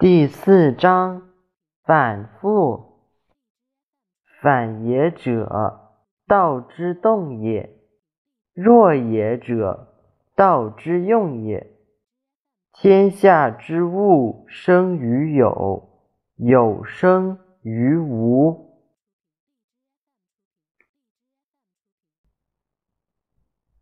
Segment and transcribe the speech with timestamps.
[0.00, 1.22] 第四章
[1.82, 3.00] 反复。
[4.40, 5.90] 反也者
[6.24, 7.74] 道之动也
[8.54, 9.88] 弱也者
[10.36, 11.66] 道之用也。
[12.72, 15.88] 天下之物生于有
[16.36, 18.67] 有生于无。